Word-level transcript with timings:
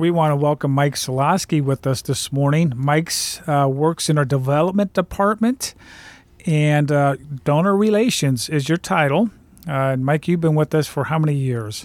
We 0.00 0.10
want 0.10 0.32
to 0.32 0.36
welcome 0.36 0.70
Mike 0.70 0.94
Solosky 0.94 1.62
with 1.62 1.86
us 1.86 2.00
this 2.00 2.32
morning. 2.32 2.72
Mike's 2.74 3.46
uh, 3.46 3.68
works 3.70 4.08
in 4.08 4.16
our 4.16 4.24
development 4.24 4.94
department, 4.94 5.74
and 6.46 6.90
uh, 6.90 7.16
donor 7.44 7.76
relations 7.76 8.48
is 8.48 8.66
your 8.66 8.78
title. 8.78 9.28
Uh, 9.68 9.96
Mike, 9.98 10.26
you've 10.26 10.40
been 10.40 10.54
with 10.54 10.74
us 10.74 10.86
for 10.86 11.04
how 11.04 11.18
many 11.18 11.34
years? 11.34 11.84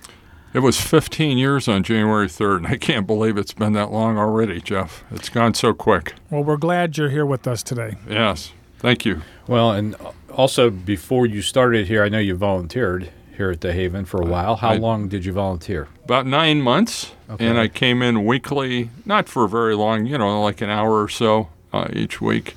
It 0.54 0.60
was 0.60 0.80
15 0.80 1.38
years 1.38 1.68
on 1.68 1.84
January 1.84 2.28
3rd, 2.28 2.58
and 2.60 2.68
I 2.68 2.78
can't 2.78 3.06
believe 3.06 3.38
it's 3.38 3.52
been 3.52 3.74
that 3.74 3.92
long 3.92 4.18
already, 4.18 4.62
Jeff. 4.62 5.04
It's 5.12 5.28
gone 5.28 5.54
so 5.54 5.74
quick. 5.74 6.13
Well, 6.32 6.46
we're 6.46 6.56
glad 6.56 6.97
you're 6.97 7.10
here 7.10 7.26
with 7.26 7.46
us 7.46 7.63
today. 7.63 7.97
Yes, 8.10 8.54
thank 8.79 9.04
you. 9.04 9.24
Well, 9.46 9.72
and 9.72 9.94
also 10.32 10.70
before 10.70 11.26
you 11.26 11.42
started 11.42 11.88
here, 11.88 12.02
I 12.02 12.08
know 12.08 12.20
you 12.20 12.36
volunteered 12.36 13.12
here 13.36 13.52
at 13.52 13.62
the 13.62 13.74
Haven 13.74 14.06
for 14.06 14.22
a 14.22 14.26
while. 14.26 14.56
How 14.58 14.70
I- 14.72 14.78
long 14.78 15.08
did 15.08 15.26
you 15.26 15.31
volunteer? 15.33 15.88
About 16.04 16.26
nine 16.26 16.62
months, 16.62 17.12
Okay. 17.30 17.45
and 17.45 17.58
I 17.59 17.67
came 17.67 18.02
in 18.02 18.26
weekly, 18.26 18.90
not 19.05 19.27
for 19.30 19.48
very 19.48 19.76
long, 19.76 20.05
you 20.05 20.17
know, 20.17 20.41
like 20.41 20.61
an 20.61 20.70
hour 20.70 21.02
or 21.03 21.09
so 21.09 21.49
uh, 21.73 21.88
each 21.94 22.21
week. 22.21 22.55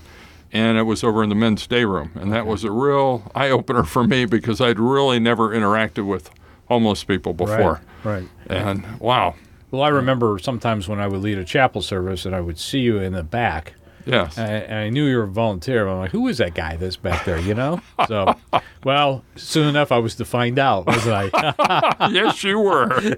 And 0.52 0.78
it 0.78 0.82
was 0.84 1.04
over 1.04 1.22
in 1.22 1.28
the 1.28 1.34
men's 1.34 1.66
day 1.66 1.84
room. 1.84 2.10
And 2.14 2.32
that 2.32 2.46
was 2.46 2.64
a 2.64 2.70
real 2.70 3.30
eye 3.34 3.50
opener 3.50 3.82
for 3.84 4.04
me 4.04 4.24
because 4.24 4.60
I'd 4.62 4.78
really 4.78 5.18
never 5.18 5.50
interacted 5.50 6.06
with 6.06 6.30
homeless 6.68 7.04
people 7.04 7.34
before. 7.34 7.80
Right. 8.02 8.24
right. 8.48 8.58
And 8.58 8.98
wow, 8.98 9.34
Well, 9.70 9.82
I 9.82 9.88
remember 9.88 10.38
sometimes 10.38 10.88
when 10.88 10.98
I 11.00 11.06
would 11.06 11.20
lead 11.20 11.36
a 11.36 11.44
chapel 11.44 11.82
service 11.82 12.24
and 12.24 12.34
I 12.34 12.40
would 12.40 12.58
see 12.58 12.78
you 12.78 12.98
in 12.98 13.12
the 13.12 13.22
back. 13.22 13.74
Yes. 14.08 14.36
And 14.38 14.46
I, 14.50 14.54
and 14.56 14.74
I 14.74 14.88
knew 14.90 15.06
you 15.06 15.16
were 15.18 15.22
a 15.24 15.28
volunteer. 15.28 15.86
I'm 15.86 15.98
like, 15.98 16.10
who 16.10 16.26
is 16.28 16.38
that 16.38 16.54
guy 16.54 16.76
that's 16.76 16.96
back 16.96 17.24
there, 17.24 17.38
you 17.38 17.54
know? 17.54 17.80
So, 18.06 18.34
well, 18.84 19.24
soon 19.36 19.68
enough, 19.68 19.92
I 19.92 19.98
was 19.98 20.14
to 20.16 20.24
find 20.24 20.58
out, 20.58 20.86
wasn't 20.86 21.32
I? 21.34 22.08
yes, 22.12 22.42
you 22.44 22.58
were. 22.58 23.16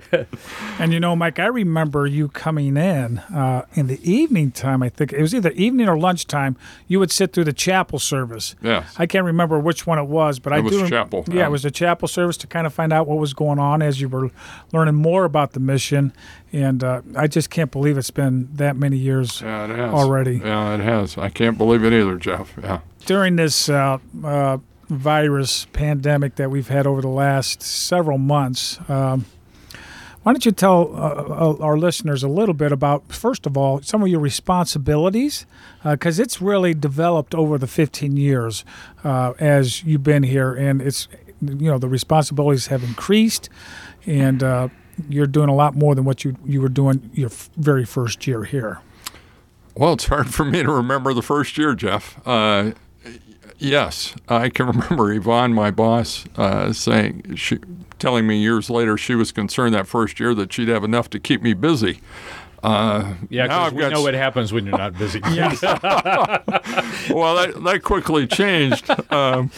And 0.78 0.92
you 0.92 1.00
know, 1.00 1.14
Mike, 1.16 1.38
I 1.38 1.46
remember 1.46 2.06
you 2.06 2.28
coming 2.28 2.76
in 2.76 3.18
uh, 3.18 3.66
in 3.74 3.86
the 3.86 4.00
evening 4.10 4.50
time. 4.50 4.82
I 4.82 4.88
think 4.88 5.12
it 5.12 5.20
was 5.20 5.34
either 5.34 5.50
evening 5.52 5.88
or 5.88 5.98
lunchtime. 5.98 6.56
You 6.88 6.98
would 7.00 7.10
sit 7.10 7.32
through 7.32 7.44
the 7.44 7.52
chapel 7.52 7.98
service. 7.98 8.54
Yes. 8.62 8.94
I 8.98 9.06
can't 9.06 9.24
remember 9.24 9.58
which 9.58 9.86
one 9.86 9.98
it 9.98 10.04
was, 10.08 10.38
but 10.38 10.52
I 10.52 10.60
was 10.60 10.72
do. 10.72 10.88
chapel, 10.88 11.24
Yeah, 11.28 11.34
yeah. 11.34 11.46
it 11.46 11.50
was 11.50 11.64
a 11.64 11.70
chapel 11.70 12.08
service 12.08 12.36
to 12.38 12.46
kind 12.46 12.66
of 12.66 12.74
find 12.74 12.92
out 12.92 13.06
what 13.06 13.18
was 13.18 13.34
going 13.34 13.58
on 13.58 13.82
as 13.82 14.00
you 14.00 14.08
were 14.08 14.30
learning 14.72 14.94
more 14.94 15.24
about 15.24 15.52
the 15.52 15.60
mission. 15.60 16.12
And 16.52 16.82
uh, 16.82 17.02
I 17.16 17.28
just 17.28 17.48
can't 17.50 17.70
believe 17.70 17.96
it's 17.96 18.10
been 18.10 18.48
that 18.54 18.76
many 18.76 18.96
years 18.96 19.40
Yeah, 19.40 19.66
it 19.66 19.70
has. 19.76 19.94
already. 19.94 20.38
Yeah, 20.38 20.74
it 20.80 20.84
has. 20.84 21.16
I 21.18 21.28
can't 21.28 21.58
believe 21.58 21.84
it 21.84 21.92
either, 21.92 22.16
Jeff. 22.16 22.54
Yeah. 22.62 22.80
During 23.06 23.36
this 23.36 23.68
uh, 23.68 23.98
uh, 24.24 24.58
virus 24.88 25.66
pandemic 25.72 26.36
that 26.36 26.50
we've 26.50 26.68
had 26.68 26.86
over 26.86 27.00
the 27.00 27.08
last 27.08 27.62
several 27.62 28.18
months, 28.18 28.78
um, 28.88 29.24
why 30.22 30.32
don't 30.32 30.44
you 30.44 30.52
tell 30.52 30.94
uh, 30.94 30.98
uh, 30.98 31.56
our 31.60 31.78
listeners 31.78 32.22
a 32.22 32.28
little 32.28 32.54
bit 32.54 32.72
about, 32.72 33.10
first 33.10 33.46
of 33.46 33.56
all, 33.56 33.80
some 33.80 34.02
of 34.02 34.08
your 34.08 34.20
responsibilities? 34.20 35.46
Because 35.82 36.18
it's 36.18 36.42
really 36.42 36.74
developed 36.74 37.34
over 37.34 37.56
the 37.56 37.66
15 37.66 38.18
years 38.18 38.64
uh, 39.02 39.32
as 39.38 39.82
you've 39.82 40.02
been 40.02 40.22
here, 40.22 40.52
and 40.52 40.82
it's, 40.82 41.08
you 41.40 41.70
know, 41.70 41.78
the 41.78 41.88
responsibilities 41.88 42.66
have 42.66 42.82
increased, 42.84 43.48
and 44.04 44.42
uh, 44.42 44.68
you're 45.08 45.26
doing 45.26 45.48
a 45.48 45.54
lot 45.54 45.74
more 45.74 45.94
than 45.94 46.04
what 46.04 46.22
you, 46.22 46.36
you 46.44 46.60
were 46.60 46.68
doing 46.68 47.10
your 47.14 47.30
f- 47.30 47.48
very 47.56 47.86
first 47.86 48.26
year 48.26 48.44
here. 48.44 48.80
Well, 49.80 49.94
it's 49.94 50.08
hard 50.08 50.34
for 50.34 50.44
me 50.44 50.62
to 50.62 50.70
remember 50.70 51.14
the 51.14 51.22
first 51.22 51.56
year, 51.56 51.74
Jeff. 51.74 52.20
Uh, 52.26 52.72
yes, 53.56 54.14
I 54.28 54.50
can 54.50 54.66
remember 54.66 55.10
Yvonne, 55.10 55.54
my 55.54 55.70
boss, 55.70 56.26
uh, 56.36 56.74
saying, 56.74 57.36
she, 57.36 57.60
telling 57.98 58.26
me 58.26 58.36
years 58.36 58.68
later 58.68 58.98
she 58.98 59.14
was 59.14 59.32
concerned 59.32 59.74
that 59.74 59.86
first 59.86 60.20
year 60.20 60.34
that 60.34 60.52
she'd 60.52 60.68
have 60.68 60.84
enough 60.84 61.08
to 61.08 61.18
keep 61.18 61.40
me 61.40 61.54
busy. 61.54 62.02
Uh, 62.62 63.14
Yeah, 63.30 63.44
because 63.44 63.72
we 63.72 63.80
got 63.80 63.92
know 63.92 64.02
what 64.02 64.12
happens 64.12 64.52
when 64.52 64.66
you're 64.66 64.76
not 64.76 64.98
busy. 64.98 65.20
well, 65.24 65.54
that, 67.36 67.54
that 67.64 67.80
quickly 67.82 68.26
changed. 68.26 68.90
Um, 69.10 69.50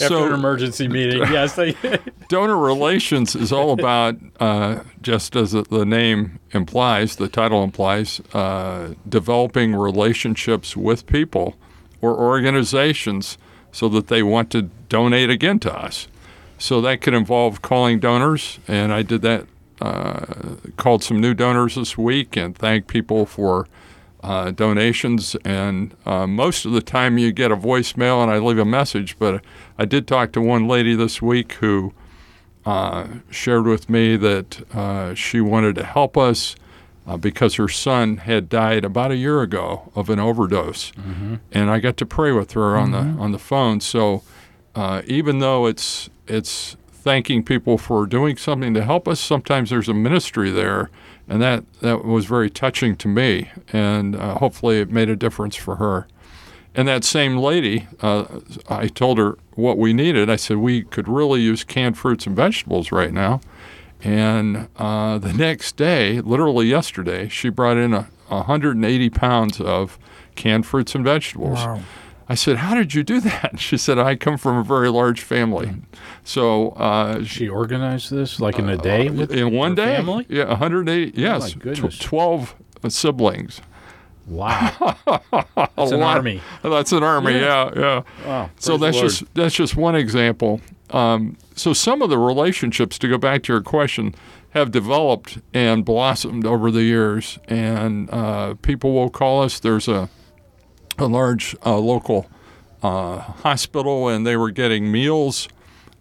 After 0.00 0.08
so 0.08 0.26
an 0.26 0.32
emergency 0.32 0.88
meeting, 0.88 1.18
yes. 1.30 1.58
Donor 2.28 2.56
relations 2.56 3.34
is 3.34 3.52
all 3.52 3.72
about, 3.72 4.16
uh, 4.40 4.80
just 5.02 5.36
as 5.36 5.52
the- 5.52 5.84
name 5.84 6.38
implies, 6.52 7.16
the 7.16 7.28
title 7.28 7.62
implies, 7.62 8.20
uh, 8.32 8.94
developing 9.08 9.74
relationships 9.74 10.76
with 10.76 11.06
people 11.06 11.56
or 12.00 12.16
organizations 12.16 13.38
so 13.72 13.88
that 13.88 14.08
they 14.08 14.22
want 14.22 14.50
to 14.50 14.62
donate 14.88 15.30
again 15.30 15.58
to 15.60 15.72
us. 15.74 16.08
So 16.58 16.80
that 16.80 17.00
could 17.00 17.14
involve 17.14 17.62
calling 17.62 17.98
donors, 18.00 18.58
and 18.68 18.92
I 18.92 19.02
did 19.02 19.22
that. 19.22 19.46
Uh, 19.80 20.54
called 20.76 21.02
some 21.02 21.20
new 21.20 21.34
donors 21.34 21.74
this 21.74 21.98
week 21.98 22.36
and 22.36 22.56
thanked 22.56 22.86
people 22.86 23.26
for 23.26 23.66
uh, 24.24 24.50
donations. 24.50 25.36
And 25.44 25.94
uh, 26.06 26.26
most 26.26 26.64
of 26.64 26.72
the 26.72 26.80
time, 26.82 27.18
you 27.18 27.30
get 27.32 27.52
a 27.52 27.56
voicemail 27.56 28.22
and 28.22 28.30
I 28.30 28.38
leave 28.38 28.58
a 28.58 28.64
message. 28.64 29.18
But 29.18 29.44
I 29.78 29.84
did 29.84 30.08
talk 30.08 30.32
to 30.32 30.40
one 30.40 30.66
lady 30.66 30.94
this 30.94 31.20
week 31.20 31.52
who 31.54 31.92
uh, 32.64 33.06
shared 33.30 33.66
with 33.66 33.90
me 33.90 34.16
that 34.16 34.62
uh, 34.74 35.14
she 35.14 35.40
wanted 35.40 35.74
to 35.76 35.84
help 35.84 36.16
us 36.16 36.56
uh, 37.06 37.18
because 37.18 37.56
her 37.56 37.68
son 37.68 38.16
had 38.16 38.48
died 38.48 38.82
about 38.84 39.10
a 39.10 39.16
year 39.16 39.42
ago 39.42 39.92
of 39.94 40.08
an 40.08 40.18
overdose, 40.18 40.90
and 41.52 41.70
I 41.70 41.78
got 41.78 41.98
to 41.98 42.06
pray 42.06 42.32
with 42.32 42.52
her 42.52 42.78
on 42.78 42.92
the 42.92 43.04
on 43.22 43.32
the 43.32 43.38
phone. 43.38 43.80
So 43.80 44.22
uh, 44.74 45.02
even 45.06 45.40
though 45.40 45.66
it's 45.66 46.08
it's 46.26 46.76
thanking 47.04 47.44
people 47.44 47.76
for 47.76 48.06
doing 48.06 48.36
something 48.36 48.72
to 48.74 48.82
help 48.82 49.06
us, 49.06 49.20
sometimes 49.20 49.68
there's 49.70 49.88
a 49.90 49.94
ministry 49.94 50.50
there, 50.50 50.90
and 51.28 51.40
that 51.42 51.64
that 51.80 52.04
was 52.04 52.24
very 52.24 52.48
touching 52.50 52.96
to 52.96 53.08
me, 53.08 53.50
and 53.72 54.16
uh, 54.16 54.38
hopefully 54.38 54.80
it 54.80 54.90
made 54.90 55.10
a 55.10 55.16
difference 55.16 55.54
for 55.54 55.76
her. 55.76 56.08
And 56.74 56.88
that 56.88 57.04
same 57.04 57.36
lady, 57.36 57.86
uh, 58.00 58.24
I 58.68 58.88
told 58.88 59.18
her 59.18 59.38
what 59.54 59.78
we 59.78 59.92
needed. 59.92 60.28
I 60.28 60.36
said 60.36 60.56
we 60.56 60.82
could 60.82 61.06
really 61.06 61.40
use 61.40 61.62
canned 61.62 61.96
fruits 61.96 62.26
and 62.26 62.34
vegetables 62.34 62.90
right 62.90 63.12
now. 63.12 63.40
And 64.02 64.68
uh, 64.76 65.18
the 65.18 65.32
next 65.32 65.76
day, 65.76 66.20
literally 66.20 66.66
yesterday, 66.66 67.28
she 67.28 67.48
brought 67.48 67.76
in 67.76 67.94
a, 67.94 68.08
180 68.28 69.10
pounds 69.10 69.60
of 69.60 69.98
canned 70.34 70.66
fruits 70.66 70.94
and 70.94 71.04
vegetables. 71.04 71.58
Wow. 71.58 71.80
I 72.28 72.34
said, 72.34 72.56
"How 72.58 72.74
did 72.74 72.94
you 72.94 73.02
do 73.02 73.20
that?" 73.20 73.58
She 73.60 73.76
said, 73.76 73.98
"I 73.98 74.16
come 74.16 74.38
from 74.38 74.56
a 74.56 74.64
very 74.64 74.88
large 74.90 75.20
family." 75.20 75.74
So 76.24 76.70
uh, 76.70 77.24
she 77.24 77.48
organized 77.48 78.10
this 78.10 78.40
like 78.40 78.58
in 78.58 78.68
a 78.68 78.76
day 78.76 79.10
with 79.10 79.30
in 79.30 79.52
one 79.52 79.74
day, 79.74 79.96
family? 79.96 80.26
yeah, 80.28 80.48
180. 80.48 81.20
Yes, 81.20 81.52
tw- 81.52 81.58
goodness. 81.58 81.98
12 81.98 82.54
siblings. 82.88 83.60
Wow. 84.26 84.96
That's 85.76 85.92
an 85.92 86.00
lot. 86.00 86.16
army. 86.16 86.40
That's 86.62 86.92
an 86.92 87.02
army. 87.02 87.34
Yeah, 87.34 87.70
yeah. 87.76 88.02
Wow. 88.26 88.50
So 88.58 88.78
that's 88.78 88.96
Lord. 88.96 89.10
just 89.10 89.34
that's 89.34 89.54
just 89.54 89.76
one 89.76 89.94
example. 89.94 90.60
Um, 90.90 91.36
so 91.54 91.72
some 91.72 92.00
of 92.02 92.08
the 92.10 92.18
relationships, 92.18 92.98
to 93.00 93.08
go 93.08 93.18
back 93.18 93.42
to 93.44 93.52
your 93.52 93.62
question, 93.62 94.14
have 94.50 94.70
developed 94.70 95.38
and 95.52 95.84
blossomed 95.84 96.46
over 96.46 96.70
the 96.70 96.82
years, 96.82 97.38
and 97.48 98.08
uh, 98.10 98.54
people 98.62 98.94
will 98.94 99.10
call 99.10 99.42
us. 99.42 99.60
There's 99.60 99.88
a 99.88 100.08
a 100.98 101.06
large 101.06 101.56
uh, 101.64 101.78
local 101.78 102.26
uh, 102.82 103.18
hospital, 103.18 104.08
and 104.08 104.26
they 104.26 104.36
were 104.36 104.50
getting 104.50 104.90
meals. 104.90 105.48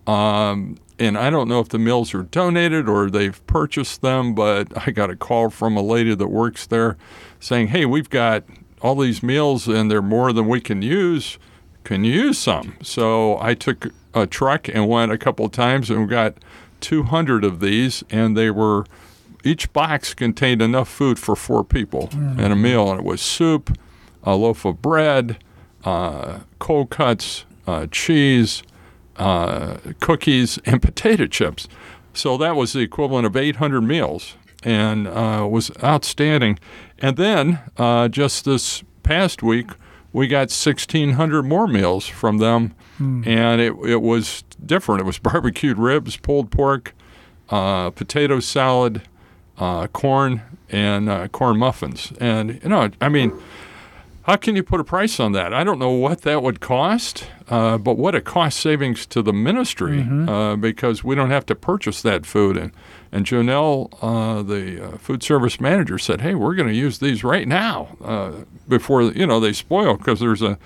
Um, 0.06 0.78
and 1.00 1.18
I 1.18 1.30
don't 1.30 1.48
know 1.48 1.59
if 1.59 1.70
the 1.70 1.80
meals 1.80 2.14
are 2.14 2.24
donated 2.24 2.88
or 2.88 3.09
they've 3.09 3.46
purchased 3.48 4.02
them, 4.02 4.36
but 4.36 4.68
I 4.88 4.92
got 4.92 5.09
a 5.09 5.16
call 5.16 5.50
from 5.50 5.76
a 5.76 5.81
lady 5.81 6.14
that 6.14 6.28
works 6.28 6.68
there 6.68 6.98
saying, 7.40 7.68
Hey, 7.68 7.86
we've 7.86 8.09
got 8.09 8.44
all 8.81 8.96
these 8.96 9.24
meals 9.24 9.68
and 9.68 9.90
they're 9.90 10.02
more 10.02 10.31
than 10.34 10.48
we 10.48 10.62
can 10.62 10.81
use. 10.81 11.40
Can 11.84 12.04
you 12.04 12.14
use 12.14 12.38
some? 12.38 12.75
So 12.81 13.38
I 13.42 13.54
took 13.54 13.88
a 14.14 14.28
truck 14.28 14.68
and 14.68 14.88
went 14.88 15.12
a 15.12 15.18
couple 15.18 15.46
of 15.46 15.52
times 15.52 15.90
and 15.90 16.02
we 16.02 16.08
got 16.08 16.36
200 16.81 17.44
of 17.46 17.60
these, 17.62 18.04
and 18.10 18.36
they 18.38 18.52
were 18.52 18.86
each 19.44 19.72
box 19.74 20.14
contained 20.14 20.62
enough 20.62 20.90
food 20.90 21.18
for 21.18 21.36
four 21.36 21.63
people 21.63 22.10
and 22.13 22.51
a 22.51 22.56
meal, 22.57 22.92
and 22.92 23.00
it 23.00 23.06
was 23.06 23.22
soup, 23.22 23.78
a 24.24 24.36
loaf 24.36 24.66
of 24.66 24.81
bread, 24.81 25.38
uh, 25.84 26.40
cold 26.60 26.90
cuts, 26.90 27.46
uh, 27.68 27.88
cheese, 27.92 28.64
uh, 29.18 29.78
cookies, 30.00 30.58
and 30.66 30.81
potato 30.81 31.25
chips. 31.28 31.68
So 32.14 32.38
that 32.38 32.56
was 32.56 32.74
the 32.74 32.80
equivalent 32.80 33.25
of 33.25 33.36
800 33.36 33.81
meals, 33.81 34.36
and 34.64 35.08
uh, 35.08 35.48
was 35.50 35.72
outstanding. 35.84 36.60
And 37.00 37.18
then 37.18 37.60
uh, 37.78 38.08
just 38.08 38.46
this 38.46 38.84
past 39.02 39.44
week, 39.44 39.72
we 40.14 40.28
got 40.28 40.52
1,600 40.52 41.44
more 41.44 41.68
meals 41.68 42.06
from 42.06 42.38
them, 42.38 42.75
and 43.25 43.60
it 43.60 43.74
it 43.84 44.02
was 44.02 44.44
different. 44.64 45.02
It 45.02 45.06
was 45.06 45.18
barbecued 45.31 45.80
ribs, 45.80 46.18
pulled 46.18 46.52
pork, 46.52 46.94
uh, 47.50 47.90
potato 47.90 48.40
salad, 48.40 49.02
uh, 49.58 49.88
corn, 49.88 50.44
and 50.70 51.10
uh, 51.10 51.28
corn 51.30 51.58
muffins. 51.58 52.14
And 52.20 52.60
you 52.62 52.70
know, 52.70 52.92
I 53.02 53.10
mean, 53.10 53.34
how 54.24 54.38
can 54.38 54.56
you 54.56 54.64
put 54.64 54.80
a 54.80 54.84
price 54.84 55.20
on 55.20 55.34
that? 55.34 55.54
I 55.54 55.64
don't 55.64 55.80
know 55.80 55.92
what 55.92 56.22
that 56.22 56.42
would 56.42 56.60
cost, 56.62 57.28
uh, 57.50 57.78
but 57.78 57.98
what 57.98 58.16
a 58.16 58.22
cost 58.22 58.60
savings 58.60 59.06
to 59.08 59.22
the 59.22 59.34
ministry 59.34 60.02
uh, 60.30 60.56
because 60.56 61.04
we 61.04 61.14
don't 61.14 61.30
have 61.30 61.46
to 61.48 61.56
purchase 61.56 62.02
that 62.04 62.25
food. 62.25 62.58
And 62.58 62.72
And 63.12 63.25
Jonelle, 63.25 63.90
uh, 64.02 64.42
the 64.42 64.94
uh, 64.94 64.98
food 64.98 65.22
service 65.24 65.60
manager, 65.60 65.98
said, 66.00 66.22
"Hey, 66.22 66.36
we're 66.36 66.56
going 66.56 66.70
to 66.70 66.74
use 66.75 67.00
these 67.00 67.24
right 67.24 67.48
now 67.48 67.96
uh, 68.04 68.31
before 68.68 69.04
you 69.04 69.28
know 69.28 69.40
they 69.40 69.54
spoil 69.54 69.98
because 69.98 70.20
there's 70.20 70.42
a, 70.42 70.58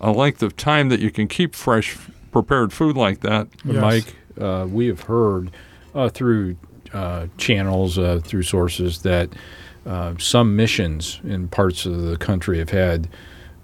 a 0.00 0.10
length 0.10 0.42
of 0.42 0.56
time 0.56 0.88
that 0.90 1.00
you 1.00 1.10
can 1.10 1.26
keep 1.28 1.54
fresh 1.54 1.96
prepared 2.32 2.72
food 2.72 2.96
like 2.96 3.20
that." 3.20 3.46
Yes. 3.64 3.80
Mike, 3.80 4.16
uh, 4.38 4.66
we 4.68 4.88
have 4.88 5.02
heard 5.02 5.50
uh, 5.94 6.08
through 6.10 6.56
uh, 6.92 7.28
channels, 7.38 7.98
uh, 7.98 8.20
through 8.22 8.42
sources, 8.42 9.02
that 9.02 9.30
uh, 9.86 10.14
some 10.18 10.56
missions 10.56 11.20
in 11.24 11.48
parts 11.48 11.86
of 11.86 12.02
the 12.02 12.16
country 12.16 12.58
have 12.58 12.70
had 12.70 13.08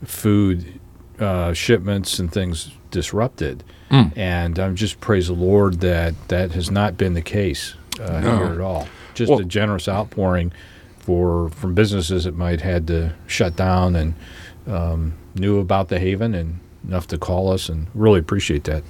food 0.04 0.80
uh, 1.18 1.52
shipments 1.52 2.18
and 2.18 2.32
things 2.32 2.70
disrupted. 2.90 3.64
Mm. 3.90 4.16
And 4.16 4.58
I'm 4.58 4.76
just 4.76 5.00
praise 5.00 5.26
the 5.28 5.34
Lord 5.34 5.80
that 5.80 6.14
that 6.28 6.52
has 6.52 6.70
not 6.70 6.96
been 6.96 7.14
the 7.14 7.22
case 7.22 7.74
uh, 8.00 8.20
No. 8.20 8.36
here 8.38 8.54
at 8.54 8.60
all. 8.60 8.88
Just 9.14 9.30
Well- 9.30 9.40
a 9.40 9.44
generous 9.44 9.88
outpouring 9.88 10.52
for 10.98 11.50
from 11.50 11.74
businesses 11.74 12.24
that 12.24 12.36
might 12.36 12.60
had 12.60 12.86
to 12.86 13.12
shut 13.26 13.56
down 13.56 13.96
and 13.96 14.14
um, 14.66 15.14
knew 15.34 15.58
about 15.58 15.88
the 15.88 15.98
Haven 15.98 16.34
and 16.34 16.60
enough 16.86 17.06
to 17.08 17.18
call 17.18 17.52
us 17.52 17.68
and 17.68 17.88
really 17.94 18.20
appreciate 18.20 18.64
that. 18.64 18.82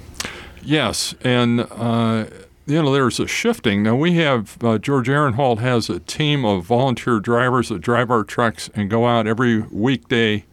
Yes, 0.63 1.13
and 1.23 1.61
uh, 1.71 2.25
you 2.65 2.81
know 2.81 2.93
there's 2.93 3.19
a 3.19 3.27
shifting. 3.27 3.83
Now 3.83 3.95
we 3.95 4.13
have 4.15 4.57
uh, 4.63 4.77
George 4.77 5.09
Aaronhold 5.09 5.59
has 5.59 5.89
a 5.89 5.99
team 5.99 6.45
of 6.45 6.65
volunteer 6.65 7.19
drivers 7.19 7.69
that 7.69 7.81
drive 7.81 8.09
our 8.09 8.23
trucks 8.23 8.69
and 8.73 8.89
go 8.89 9.05
out 9.05 9.27
every 9.27 9.59
weekday 9.59 10.45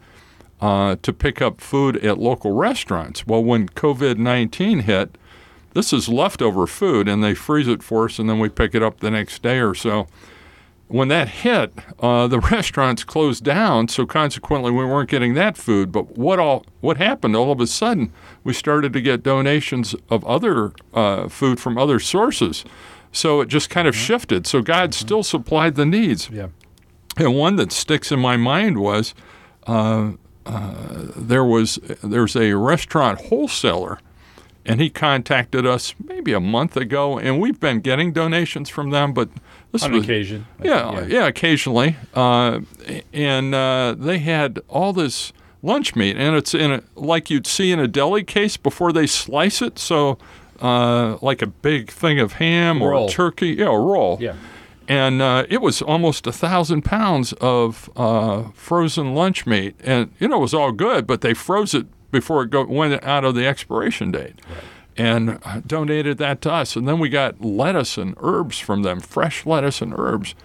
uh, 0.59 0.97
to 1.01 1.13
pick 1.13 1.41
up 1.41 1.61
food 1.61 1.97
at 1.97 2.17
local 2.17 2.53
restaurants. 2.53 3.25
Well, 3.25 3.43
when 3.43 3.69
COVID 3.69 4.17
nineteen 4.17 4.79
hit, 4.81 5.17
this 5.73 5.93
is 5.93 6.09
leftover 6.09 6.67
food, 6.67 7.07
and 7.07 7.23
they 7.23 7.33
freeze 7.33 7.67
it 7.67 7.81
for 7.81 8.05
us, 8.05 8.19
and 8.19 8.29
then 8.29 8.39
we 8.39 8.49
pick 8.49 8.75
it 8.75 8.83
up 8.83 8.99
the 8.99 9.11
next 9.11 9.41
day 9.41 9.59
or 9.59 9.73
so. 9.73 10.07
When 10.91 11.07
that 11.07 11.29
hit, 11.29 11.73
uh, 11.99 12.27
the 12.27 12.39
restaurants 12.51 13.03
closed 13.03 13.43
down, 13.43 13.87
so 13.87 14.05
consequently 14.05 14.71
we 14.71 14.85
weren't 14.85 15.09
getting 15.09 15.33
that 15.35 15.57
food. 15.57 15.91
But 15.91 16.17
what 16.17 16.39
all 16.39 16.65
what 16.81 16.97
happened? 16.97 17.35
All 17.35 17.51
of 17.51 17.59
a 17.61 17.67
sudden, 17.67 18.11
we 18.43 18.53
started 18.53 18.91
to 18.93 19.01
get 19.01 19.23
donations 19.23 19.95
of 20.09 20.25
other 20.25 20.73
uh, 20.93 21.29
food 21.29 21.59
from 21.59 21.77
other 21.77 21.99
sources. 21.99 22.65
So 23.11 23.41
it 23.41 23.47
just 23.47 23.69
kind 23.69 23.87
of 23.87 23.95
shifted. 23.95 24.47
So 24.47 24.61
God 24.61 24.93
still 24.93 25.23
supplied 25.23 25.75
the 25.75 25.85
needs. 25.85 26.29
Yeah. 26.29 26.47
And 27.17 27.35
one 27.35 27.57
that 27.57 27.71
sticks 27.71 28.11
in 28.11 28.19
my 28.19 28.37
mind 28.37 28.77
was 28.77 29.13
uh, 29.67 30.13
uh, 30.45 31.07
there 31.15 31.43
was 31.43 31.75
there's 32.03 32.35
a 32.35 32.53
restaurant 32.53 33.21
wholesaler, 33.21 33.99
and 34.65 34.79
he 34.79 34.89
contacted 34.89 35.65
us 35.65 35.95
maybe 36.03 36.33
a 36.33 36.39
month 36.39 36.77
ago, 36.77 37.17
and 37.17 37.39
we've 37.39 37.59
been 37.59 37.81
getting 37.81 38.11
donations 38.13 38.69
from 38.69 38.91
them, 38.91 39.13
but 39.13 39.29
this 39.71 39.83
On 39.83 39.91
was 39.91 40.03
occasion. 40.03 40.45
Yeah, 40.63 40.99
think, 40.99 41.11
yeah, 41.11 41.27
occasionally. 41.27 41.95
Uh, 42.13 42.61
and 43.13 43.55
uh, 43.55 43.95
they 43.97 44.19
had 44.19 44.59
all 44.67 44.93
this 44.93 45.33
lunch 45.63 45.95
meat, 45.95 46.17
and 46.17 46.35
it's 46.35 46.53
in 46.53 46.71
a 46.71 46.83
like 46.95 47.29
you'd 47.29 47.47
see 47.47 47.71
in 47.71 47.79
a 47.79 47.87
deli 47.87 48.23
case 48.23 48.57
before 48.57 48.91
they 48.91 49.07
slice 49.07 49.61
it. 49.61 49.79
So, 49.79 50.17
uh, 50.61 51.17
like 51.21 51.41
a 51.41 51.47
big 51.47 51.89
thing 51.89 52.19
of 52.19 52.33
ham 52.33 52.81
or 52.81 52.91
Roll. 52.91 53.09
turkey, 53.09 53.49
yeah, 53.49 53.67
a 53.67 53.79
roll. 53.79 54.17
Yeah. 54.19 54.35
And 54.87 55.21
uh, 55.21 55.45
it 55.47 55.61
was 55.61 55.81
almost 55.81 56.27
a 56.27 56.33
thousand 56.33 56.81
pounds 56.83 57.33
of 57.33 57.89
uh, 57.95 58.49
frozen 58.53 59.15
lunch 59.15 59.45
meat, 59.45 59.75
and 59.83 60.11
you 60.19 60.27
know 60.27 60.37
it 60.37 60.41
was 60.41 60.53
all 60.53 60.73
good, 60.73 61.07
but 61.07 61.21
they 61.21 61.33
froze 61.33 61.73
it 61.73 61.87
before 62.11 62.43
it 62.43 62.49
go, 62.49 62.65
went 62.65 63.03
out 63.03 63.23
of 63.23 63.35
the 63.35 63.47
expiration 63.47 64.11
date 64.11 64.39
and 64.97 65.39
uh, 65.43 65.61
donated 65.65 66.17
that 66.17 66.41
to 66.41 66.51
us. 66.51 66.75
And 66.75 66.87
then 66.87 66.99
we 66.99 67.09
got 67.09 67.41
lettuce 67.41 67.97
and 67.97 68.15
herbs 68.19 68.59
from 68.59 68.83
them, 68.83 68.99
fresh 68.99 69.45
lettuce 69.45 69.81
and 69.81 69.93
herbs. 69.97 70.35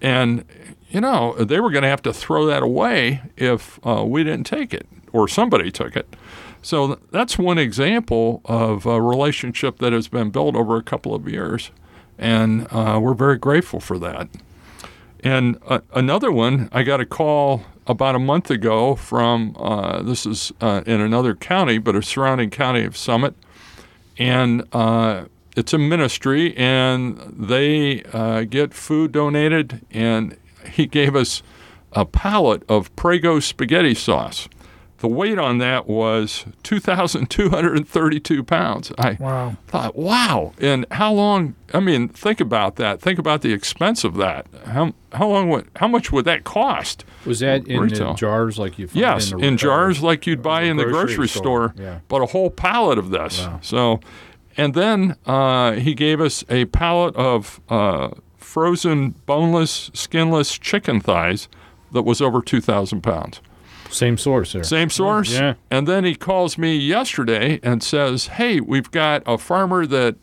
And, 0.00 0.44
you 0.90 1.00
know, 1.00 1.34
they 1.34 1.60
were 1.60 1.70
going 1.70 1.82
to 1.82 1.88
have 1.88 2.02
to 2.02 2.12
throw 2.12 2.46
that 2.46 2.62
away 2.62 3.22
if 3.36 3.78
uh, 3.86 4.04
we 4.06 4.24
didn't 4.24 4.44
take 4.44 4.74
it 4.74 4.86
or 5.12 5.28
somebody 5.28 5.70
took 5.70 5.96
it. 5.96 6.14
So 6.60 6.98
that's 7.10 7.38
one 7.38 7.58
example 7.58 8.40
of 8.46 8.86
a 8.86 9.00
relationship 9.00 9.78
that 9.78 9.92
has 9.92 10.08
been 10.08 10.30
built 10.30 10.56
over 10.56 10.76
a 10.76 10.82
couple 10.82 11.14
of 11.14 11.28
years. 11.28 11.70
And 12.18 12.66
uh, 12.70 12.98
we're 13.02 13.14
very 13.14 13.38
grateful 13.38 13.80
for 13.80 13.98
that. 13.98 14.28
And 15.20 15.58
uh, 15.66 15.80
another 15.94 16.32
one, 16.32 16.68
I 16.72 16.82
got 16.82 17.00
a 17.00 17.06
call 17.06 17.64
about 17.86 18.14
a 18.14 18.18
month 18.18 18.50
ago 18.50 18.94
from 18.94 19.56
uh, 19.58 20.02
this 20.02 20.26
is 20.26 20.52
uh, 20.60 20.82
in 20.86 21.00
another 21.00 21.34
county, 21.34 21.78
but 21.78 21.94
a 21.94 22.02
surrounding 22.02 22.50
county 22.50 22.84
of 22.84 22.96
Summit, 22.96 23.34
and 24.18 24.64
uh, 24.72 25.24
it's 25.56 25.72
a 25.72 25.78
ministry, 25.78 26.56
and 26.56 27.18
they 27.36 28.02
uh, 28.12 28.42
get 28.42 28.74
food 28.74 29.12
donated, 29.12 29.84
and 29.90 30.36
he 30.70 30.86
gave 30.86 31.14
us 31.14 31.42
a 31.92 32.04
pallet 32.04 32.62
of 32.68 32.94
Prego 32.96 33.38
spaghetti 33.40 33.94
sauce. 33.94 34.48
The 35.04 35.08
weight 35.08 35.38
on 35.38 35.58
that 35.58 35.86
was 35.86 36.46
2,232 36.62 38.42
pounds. 38.42 38.90
I 38.96 39.18
Wow. 39.20 39.56
thought, 39.66 39.94
wow. 39.96 40.54
And 40.58 40.86
how 40.92 41.12
long? 41.12 41.54
I 41.74 41.80
mean, 41.80 42.08
think 42.08 42.40
about 42.40 42.76
that. 42.76 43.02
Think 43.02 43.18
about 43.18 43.42
the 43.42 43.52
expense 43.52 44.02
of 44.04 44.14
that. 44.16 44.46
How 44.64 44.94
how 45.12 45.28
long 45.28 45.50
would 45.50 45.66
how 45.76 45.88
much 45.88 46.10
would 46.10 46.24
that 46.24 46.44
cost? 46.44 47.04
Was 47.26 47.40
that 47.40 47.66
in 47.68 47.80
Retail. 47.82 48.12
the 48.12 48.18
jars 48.18 48.58
like 48.58 48.78
you 48.78 48.86
find 48.86 48.96
Yes, 48.98 49.30
in, 49.30 49.40
the, 49.40 49.46
in 49.46 49.54
uh, 49.54 49.56
jars 49.58 50.02
like 50.02 50.26
you'd 50.26 50.40
buy 50.42 50.62
the 50.62 50.68
in 50.68 50.76
the 50.78 50.84
grocery 50.84 51.16
grocery 51.16 51.28
store. 51.28 51.74
store, 51.74 51.84
Yeah. 51.84 51.98
but 52.08 52.22
a 52.22 52.26
whole 52.26 52.48
pallet 52.48 52.96
of 52.96 53.10
this. 53.10 53.40
Wow. 53.46 53.58
So, 53.60 54.00
and 54.56 54.72
then 54.72 55.16
uh, 55.26 55.72
he 55.72 55.92
gave 55.94 56.18
us 56.18 56.44
a 56.48 56.64
pallet 56.64 57.14
of 57.16 57.60
uh, 57.68 58.08
frozen, 58.38 59.10
boneless, 59.26 59.90
skinless 59.92 60.56
chicken 60.56 60.98
thighs 61.02 61.46
that 61.92 62.04
was 62.04 62.22
over 62.22 62.40
2,000 62.40 63.02
pounds. 63.02 63.42
Same 63.94 64.18
source 64.18 64.52
there. 64.52 64.64
Same 64.64 64.90
source. 64.90 65.32
Yeah. 65.32 65.54
And 65.70 65.86
then 65.86 66.04
he 66.04 66.14
calls 66.14 66.58
me 66.58 66.76
yesterday 66.76 67.60
and 67.62 67.82
says, 67.82 68.26
"Hey, 68.26 68.60
we've 68.60 68.90
got 68.90 69.22
a 69.24 69.38
farmer 69.38 69.86
that 69.86 70.16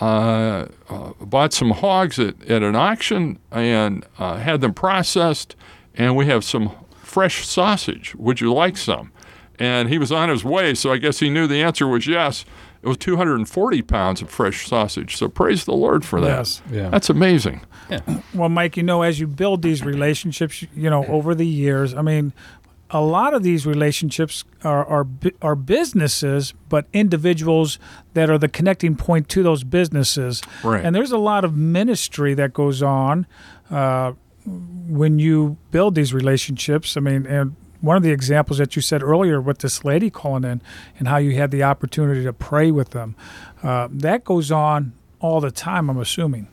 uh, 0.00 0.66
uh, 0.88 1.12
bought 1.20 1.52
some 1.52 1.70
hogs 1.70 2.18
at, 2.18 2.42
at 2.50 2.62
an 2.62 2.74
auction 2.74 3.38
and 3.50 4.04
uh, 4.18 4.38
had 4.38 4.60
them 4.60 4.74
processed, 4.74 5.54
and 5.94 6.16
we 6.16 6.26
have 6.26 6.42
some 6.42 6.72
fresh 7.00 7.46
sausage. 7.46 8.14
Would 8.16 8.40
you 8.40 8.52
like 8.52 8.76
some?" 8.76 9.12
And 9.58 9.88
he 9.88 9.98
was 9.98 10.10
on 10.10 10.28
his 10.28 10.44
way, 10.44 10.74
so 10.74 10.92
I 10.92 10.98
guess 10.98 11.20
he 11.20 11.30
knew 11.30 11.46
the 11.46 11.62
answer 11.62 11.86
was 11.86 12.06
yes. 12.06 12.44
It 12.82 12.88
was 12.88 12.96
240 12.96 13.82
pounds 13.82 14.22
of 14.22 14.28
fresh 14.28 14.66
sausage. 14.66 15.16
So 15.16 15.28
praise 15.28 15.64
the 15.64 15.72
Lord 15.72 16.04
for 16.04 16.20
that. 16.20 16.38
Yes. 16.38 16.62
Yeah. 16.68 16.88
That's 16.88 17.08
amazing. 17.08 17.60
Yeah. 17.88 18.00
Well, 18.34 18.48
Mike, 18.48 18.76
you 18.76 18.82
know, 18.82 19.02
as 19.02 19.20
you 19.20 19.28
build 19.28 19.62
these 19.62 19.84
relationships, 19.84 20.62
you 20.74 20.90
know, 20.90 21.04
over 21.06 21.32
the 21.32 21.46
years, 21.46 21.94
I 21.94 22.02
mean, 22.02 22.32
a 22.92 23.00
lot 23.00 23.32
of 23.34 23.42
these 23.42 23.66
relationships 23.66 24.44
are 24.62 24.84
are, 24.86 25.06
are 25.40 25.56
businesses, 25.56 26.54
but 26.68 26.86
individuals 26.92 27.78
that 28.14 28.30
are 28.30 28.38
the 28.38 28.48
connecting 28.48 28.94
point 28.96 29.28
to 29.30 29.42
those 29.42 29.64
businesses. 29.64 30.42
Right. 30.62 30.84
And 30.84 30.94
there's 30.94 31.10
a 31.10 31.18
lot 31.18 31.44
of 31.44 31.56
ministry 31.56 32.34
that 32.34 32.52
goes 32.52 32.82
on 32.82 33.26
uh, 33.70 34.12
when 34.44 35.18
you 35.18 35.56
build 35.70 35.94
these 35.94 36.12
relationships. 36.12 36.96
I 36.96 37.00
mean, 37.00 37.26
and 37.26 37.56
one 37.80 37.96
of 37.96 38.02
the 38.02 38.12
examples 38.12 38.58
that 38.58 38.76
you 38.76 38.82
said 38.82 39.02
earlier 39.02 39.40
with 39.40 39.58
this 39.58 39.84
lady 39.84 40.10
calling 40.10 40.44
in 40.44 40.62
and 40.98 41.08
how 41.08 41.16
you 41.16 41.32
had 41.32 41.50
the 41.50 41.62
opportunity 41.62 42.22
to 42.22 42.32
pray 42.32 42.70
with 42.70 42.90
them, 42.90 43.16
uh, 43.62 43.88
that 43.90 44.24
goes 44.24 44.52
on 44.52 44.92
all 45.18 45.40
the 45.40 45.50
time. 45.50 45.88
I'm 45.90 45.98
assuming. 45.98 46.48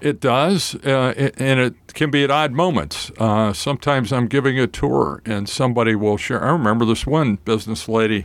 It 0.00 0.18
does, 0.18 0.74
uh, 0.76 1.30
and 1.36 1.60
it 1.60 1.74
can 1.92 2.10
be 2.10 2.24
at 2.24 2.30
odd 2.30 2.52
moments. 2.52 3.10
Uh, 3.18 3.52
sometimes 3.52 4.12
I'm 4.12 4.28
giving 4.28 4.58
a 4.58 4.66
tour, 4.66 5.20
and 5.26 5.46
somebody 5.46 5.94
will 5.94 6.16
share. 6.16 6.42
I 6.42 6.50
remember 6.52 6.86
this 6.86 7.06
one 7.06 7.36
business 7.36 7.86
lady 7.86 8.24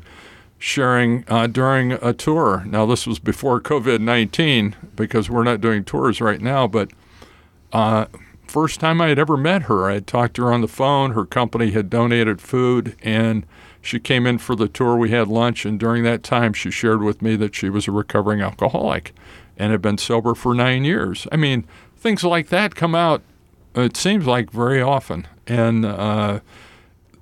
sharing 0.58 1.25
uh, 1.27 1.48
during 1.48 1.91
a 1.94 2.13
tour. 2.13 2.63
Now, 2.65 2.86
this 2.86 3.05
was 3.05 3.20
before 3.20 3.60
COVID 3.60 4.00
19 4.00 4.75
because 4.96 5.29
we're 5.29 5.44
not 5.44 5.60
doing 5.60 5.84
tours 5.84 6.22
right 6.22 6.39
now, 6.39 6.65
but 6.65 6.91
uh, 7.74 8.05
first 8.48 8.79
time 8.79 9.01
I 9.01 9.10
had 9.10 9.20
ever 9.20 9.36
met 9.36 9.63
her, 9.63 9.89
I 9.89 9.96
had 9.96 10.08
talked 10.08 10.36
to 10.36 10.44
her 10.44 10.53
on 10.53 10.62
the 10.62 10.70
phone. 10.70 11.12
Her 11.12 11.25
company 11.25 11.72
had 11.72 11.89
donated 11.89 12.39
food, 12.39 12.96
and 13.03 13.46
she 13.82 14.00
came 14.00 14.25
in 14.25 14.38
for 14.38 14.55
the 14.55 14.70
tour. 14.70 14.96
We 14.96 15.10
had 15.10 15.27
lunch, 15.27 15.65
and 15.65 15.77
during 15.77 16.03
that 16.03 16.24
time, 16.24 16.53
she 16.53 16.72
shared 16.72 17.03
with 17.03 17.22
me 17.22 17.36
that 17.36 17.53
she 17.53 17.70
was 17.70 17.86
a 17.89 17.91
recovering 17.91 18.39
alcoholic 18.39 19.13
and 19.58 19.72
have 19.72 19.82
been 19.82 19.98
sober 19.98 20.36
for 20.36 20.54
nine 20.54 20.84
years. 20.84 21.28
I 21.32 21.38
mean, 21.38 21.66
things 21.98 22.24
like 22.24 22.50
that 22.50 22.76
come 22.76 22.96
out, 22.96 23.22
it 23.74 23.98
seems 23.98 24.26
like 24.26 24.52
very 24.52 24.82
often. 24.82 25.28
And 25.48 25.86
uh, 25.86 26.40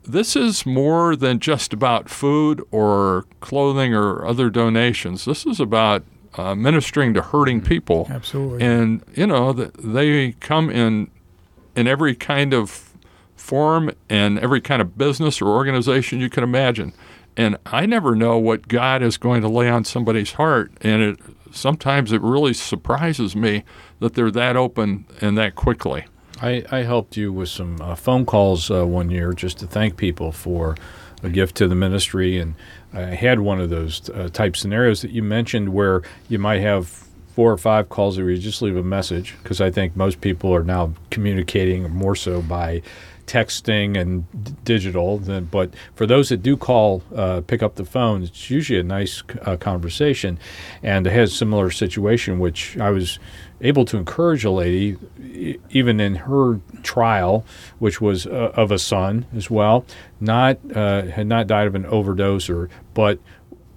this 0.04 0.36
is 0.36 0.66
more 0.66 1.16
than 1.16 1.40
just 1.40 1.74
about 1.74 2.10
food 2.10 2.62
or 2.72 3.26
clothing 3.40 3.94
or 3.94 4.26
other 4.26 4.50
donations. 4.50 5.26
This 5.26 5.46
is 5.46 5.60
about 5.60 6.04
uh, 6.36 6.56
ministering 6.56 7.14
to 7.14 7.22
hurting 7.22 7.62
people. 7.62 8.08
Absolutely. 8.10 8.66
And, 8.66 9.04
you 9.14 9.28
know, 9.28 9.54
they 9.54 10.34
come 10.34 10.70
in 10.70 11.10
in 11.76 11.88
every 11.88 12.16
kind 12.16 12.54
of 12.54 12.94
form 13.36 13.92
and 14.10 14.40
every 14.40 14.62
kind 14.62 14.82
of 14.82 14.98
business 14.98 15.42
or 15.42 15.48
organization 15.48 16.20
you 16.20 16.30
can 16.30 16.44
imagine. 16.44 16.94
And 17.36 17.58
I 17.66 17.86
never 17.86 18.16
know 18.16 18.38
what 18.38 18.68
God 18.68 19.02
is 19.02 19.18
going 19.18 19.42
to 19.42 19.48
lay 19.48 19.70
on 19.70 19.84
somebody's 19.86 20.34
heart. 20.34 20.72
And 20.82 21.02
it 21.02 21.20
sometimes 21.54 22.12
it 22.12 22.22
really 22.22 22.54
surprises 22.54 23.36
me 23.36 23.64
that 24.00 24.14
they're 24.14 24.32
that 24.32 24.56
open 24.56 25.06
and 25.22 25.38
that 25.38 25.56
quickly. 25.56 26.06
I, 26.42 26.66
I 26.72 26.80
helped 26.80 27.16
you 27.16 27.32
with 27.32 27.50
some 27.50 27.80
uh, 27.82 27.96
phone 27.96 28.26
calls 28.26 28.70
uh, 28.70 28.86
one 28.86 29.10
year 29.10 29.34
just 29.34 29.60
to 29.60 29.68
thank 29.68 29.96
people 29.98 30.32
for 30.32 30.76
a 31.22 31.30
gift 31.30 31.56
to 31.58 31.68
the 31.68 31.76
ministry. 31.76 32.38
And 32.38 32.56
I 32.92 33.02
had 33.02 33.40
one 33.40 33.62
of 33.62 33.70
those 33.70 34.10
uh, 34.10 34.30
type 34.30 34.58
scenarios 34.58 35.02
that 35.04 35.12
you 35.12 35.24
mentioned 35.24 35.70
where 35.70 36.02
you 36.28 36.40
might 36.40 36.62
have 36.62 36.88
four 37.34 37.52
or 37.52 37.58
five 37.58 37.90
calls 37.90 38.18
where 38.18 38.30
you 38.30 38.38
just 38.38 38.62
leave 38.62 38.76
a 38.76 38.84
message 38.84 39.36
because 39.42 39.62
I 39.62 39.72
think 39.72 39.96
most 39.96 40.22
people 40.22 40.54
are 40.54 40.64
now 40.64 40.94
communicating 41.10 41.90
more 41.90 42.16
so 42.16 42.42
by 42.42 42.82
texting 43.26 44.00
and 44.00 44.26
d- 44.44 44.56
digital. 44.64 45.18
Then, 45.18 45.46
but 45.46 45.74
for 45.96 46.06
those 46.06 46.30
that 46.30 46.44
do 46.44 46.58
call, 46.58 47.04
uh, 47.16 47.42
pick 47.42 47.64
up 47.64 47.76
the 47.76 47.86
phone, 47.86 48.24
it's 48.24 48.50
usually 48.50 48.80
a 48.80 48.84
nice 48.84 49.24
uh, 49.44 49.58
conversation. 49.58 50.40
And 50.82 51.08
I 51.08 51.12
had 51.12 51.24
a 51.24 51.28
similar 51.28 51.72
situation, 51.72 52.40
which 52.40 52.78
I 52.78 52.90
was 52.90 53.20
able 53.62 53.86
to 53.86 53.98
encourage 53.98 54.44
a 54.44 54.52
lady, 54.52 54.98
e- 55.22 55.58
even 55.70 56.00
in 56.00 56.16
her 56.16 56.60
trial, 56.84 57.46
which 57.80 58.02
was 58.02 58.28
uh, 58.28 58.52
of 58.56 58.72
a 58.72 58.80
son 58.80 59.26
as 59.36 59.50
well, 59.50 59.86
not 60.20 60.58
uh, 60.76 61.04
had 61.04 61.28
not 61.28 61.48
died 61.48 61.68
of 61.68 61.76
an 61.76 61.86
overdose 61.86 62.50
or, 62.50 62.70
but 62.94 63.20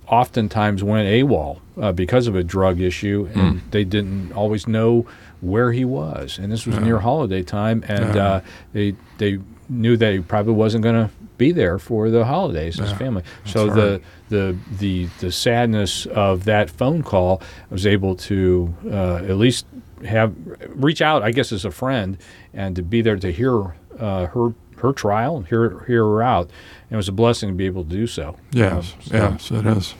oftentimes 0.09 0.83
went 0.85 1.09
AWOL 1.09 1.61
uh, 1.81 1.93
because 1.93 2.27
of 2.27 2.37
a 2.37 2.43
drug 2.45 2.81
issue, 2.81 3.29
and 3.35 3.61
they 3.71 3.85
didn't 3.85 4.33
always 4.33 4.67
know 4.67 5.07
where 5.41 5.73
he 5.73 5.85
was. 5.85 6.39
And 6.39 6.51
this 6.53 6.67
was 6.67 6.77
near 6.85 6.99
holiday 7.01 7.43
time, 7.43 7.85
and 7.89 8.17
uh, 8.17 8.41
they 8.73 8.95
they 9.19 9.39
knew 9.69 9.97
that 9.97 10.13
he 10.13 10.21
probably 10.21 10.55
wasn't 10.55 10.83
going 10.85 10.95
to 11.09 11.11
be 11.39 11.53
there 11.53 11.79
for 11.79 12.09
the 12.09 12.25
holidays, 12.25 12.79
his 12.79 12.93
family. 12.99 13.23
So 13.45 13.67
the, 13.75 14.01
the 14.29 14.57
the 14.79 15.09
the 15.21 15.33
sadness 15.33 16.07
of 16.07 16.45
that 16.45 16.71
phone 16.71 17.03
call, 17.03 17.43
I 17.71 17.75
was 17.75 17.87
able 17.87 18.15
to 18.17 18.75
uh, 18.91 19.17
at 19.17 19.37
least 19.37 19.67
have 20.07 20.35
reach 20.69 21.03
out, 21.03 21.23
I 21.23 21.31
guess, 21.33 21.53
as 21.53 21.65
a 21.65 21.71
friend, 21.71 22.17
and 22.55 22.77
to 22.77 22.83
be 22.83 23.03
there 23.03 23.17
to 23.17 23.31
hear 23.33 23.75
uh, 23.99 24.27
her 24.27 24.55
her 24.83 24.93
trial 24.93 25.37
and 25.37 25.47
hear 25.47 25.81
hear 25.87 26.05
her 26.05 26.23
out. 26.23 26.45
And 26.89 26.93
it 26.93 26.97
was 26.97 27.09
a 27.09 27.13
blessing 27.13 27.49
to 27.51 27.55
be 27.55 27.67
able 27.67 27.85
to 27.85 27.91
do 27.91 28.07
so. 28.07 28.37
Yes, 28.53 28.95
Um, 28.95 29.01
so- 29.03 29.17
yes, 29.17 29.51
it 29.51 29.67
is. 29.67 29.95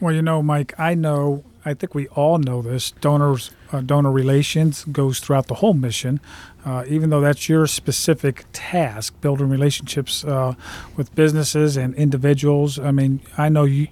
Well, 0.00 0.14
you 0.14 0.22
know, 0.22 0.42
Mike, 0.42 0.74
I 0.78 0.94
know, 0.94 1.42
I 1.64 1.74
think 1.74 1.94
we 1.94 2.06
all 2.08 2.38
know 2.38 2.62
this. 2.62 2.92
Donors, 3.00 3.50
uh, 3.72 3.80
donor 3.80 4.12
relations 4.12 4.84
goes 4.84 5.18
throughout 5.18 5.48
the 5.48 5.54
whole 5.54 5.74
mission. 5.74 6.20
Uh, 6.64 6.84
even 6.86 7.10
though 7.10 7.20
that's 7.20 7.48
your 7.48 7.66
specific 7.66 8.44
task, 8.52 9.14
building 9.20 9.48
relationships 9.48 10.24
uh, 10.24 10.54
with 10.96 11.12
businesses 11.14 11.76
and 11.76 11.94
individuals. 11.94 12.78
I 12.78 12.90
mean, 12.92 13.20
I 13.36 13.48
know 13.48 13.64
you. 13.64 13.88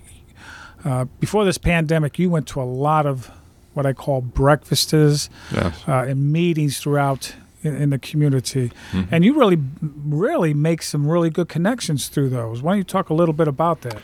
Uh, 0.85 1.07
before 1.21 1.45
this 1.45 1.59
pandemic, 1.59 2.19
you 2.19 2.31
went 2.31 2.47
to 2.49 2.61
a 2.61 2.65
lot 2.65 3.07
of 3.07 3.31
what 3.75 3.85
I 3.87 3.93
call 3.93 4.21
breakfasts 4.21 5.29
Yes. 5.53 5.83
uh, 5.89 6.05
and 6.09 6.33
meetings 6.33 6.79
throughout 6.79 7.35
in, 7.67 7.77
in 7.77 7.91
the 7.91 7.99
community, 7.99 8.71
Mm-hmm. 8.93 9.15
and 9.15 9.25
you 9.25 9.39
really, 9.39 9.59
really 9.83 10.55
make 10.55 10.83
some 10.83 11.07
really 11.09 11.29
good 11.31 11.49
connections 11.49 12.09
through 12.09 12.31
those. 12.31 12.63
Why 12.63 12.73
don't 12.73 12.79
you 12.79 12.85
talk 12.85 13.11
a 13.11 13.15
little 13.15 13.35
bit 13.35 13.49
about 13.49 13.83
that? 13.83 14.01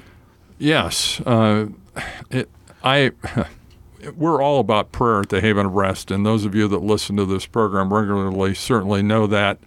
Yes, 0.59 1.21
uh, 1.27 1.67
it, 2.31 2.49
I. 2.83 3.13
We're 4.17 4.43
all 4.43 4.59
about 4.59 4.91
prayer 4.91 5.21
at 5.21 5.29
the 5.29 5.41
Haven 5.41 5.65
of 5.67 5.75
Rest, 5.75 6.11
and 6.11 6.27
those 6.27 6.45
of 6.45 6.57
you 6.57 6.67
that 6.67 6.83
listen 6.83 7.17
to 7.19 7.25
this 7.25 7.47
program 7.47 7.95
regularly 7.95 8.53
certainly 8.53 9.01
know 9.01 9.29
that. 9.29 9.59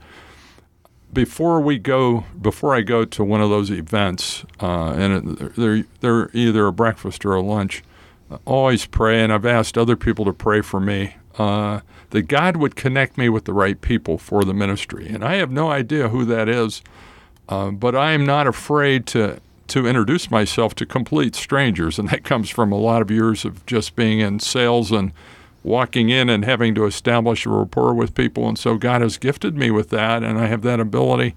Before 1.14 1.62
we 1.62 1.78
go, 1.80 2.26
before 2.42 2.76
I 2.76 2.82
go 2.82 3.06
to 3.06 3.24
one 3.24 3.40
of 3.42 3.50
those 3.50 3.72
events, 3.72 4.44
uh, 4.62 4.92
and 4.92 5.40
it, 5.40 5.56
they're 5.56 5.84
they're 6.02 6.30
either 6.34 6.68
a 6.68 6.74
breakfast 6.74 7.26
or 7.26 7.34
a 7.34 7.42
lunch, 7.42 7.82
I 8.30 8.38
always 8.44 8.86
pray, 8.86 9.24
and 9.24 9.32
I've 9.32 9.46
asked 9.46 9.78
other 9.78 9.96
people 9.96 10.26
to 10.26 10.34
pray 10.34 10.60
for 10.60 10.82
me 10.82 11.16
uh, 11.38 11.82
that 12.12 12.24
God 12.24 12.58
would 12.58 12.76
connect 12.76 13.18
me 13.18 13.30
with 13.30 13.46
the 13.46 13.54
right 13.54 13.80
people 13.80 14.18
for 14.18 14.44
the 14.44 14.54
ministry, 14.54 15.08
and 15.08 15.24
I 15.24 15.36
have 15.36 15.52
no 15.52 15.70
idea 15.70 16.10
who 16.10 16.26
that 16.26 16.48
is. 16.48 16.82
Uh, 17.48 17.70
but 17.70 17.96
I 17.96 18.12
am 18.12 18.26
not 18.26 18.48
afraid 18.48 19.06
to 19.08 19.40
to 19.68 19.88
introduce 19.88 20.30
myself 20.30 20.76
to 20.76 20.86
complete 20.86 21.36
strangers, 21.36 21.98
and 21.98 22.10
that 22.10 22.24
comes 22.24 22.50
from 22.50 22.72
a 22.72 22.78
lot 22.78 23.02
of 23.02 23.10
years 23.10 23.46
of 23.46 23.66
just 23.66 23.96
being 23.96 24.20
in 24.20 24.40
sales 24.40 24.92
and 24.92 25.12
walking 25.64 26.10
in 26.10 26.30
and 26.30 26.46
having 26.46 26.76
to 26.76 26.86
establish 26.86 27.46
a 27.46 27.50
rapport 27.50 27.94
with 27.94 28.14
people. 28.14 28.48
And 28.48 28.58
so 28.58 28.78
God 28.78 29.02
has 29.02 29.18
gifted 29.18 29.58
me 29.58 29.72
with 29.72 29.90
that, 29.90 30.24
and 30.24 30.38
I 30.38 30.46
have 30.46 30.62
that 30.62 30.80
ability. 30.80 31.36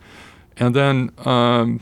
And 0.58 0.74
then, 0.74 1.10
um, 1.24 1.80